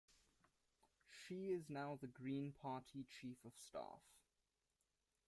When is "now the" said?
1.69-2.07